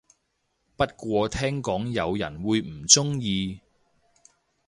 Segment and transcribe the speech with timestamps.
[0.75, 3.61] 不過聽講有人會唔鍾意